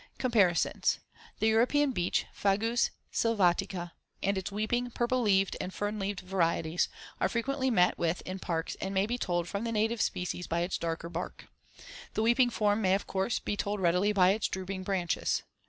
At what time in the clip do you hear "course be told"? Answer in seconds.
13.05-13.79